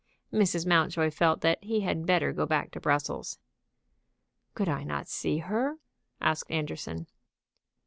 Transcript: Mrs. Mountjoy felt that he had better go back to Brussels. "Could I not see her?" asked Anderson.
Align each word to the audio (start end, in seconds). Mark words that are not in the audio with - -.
Mrs. 0.33 0.65
Mountjoy 0.65 1.11
felt 1.11 1.41
that 1.41 1.63
he 1.63 1.81
had 1.81 2.07
better 2.07 2.33
go 2.33 2.47
back 2.47 2.71
to 2.71 2.79
Brussels. 2.79 3.37
"Could 4.55 4.67
I 4.67 4.83
not 4.83 5.07
see 5.07 5.37
her?" 5.37 5.77
asked 6.19 6.49
Anderson. 6.49 7.05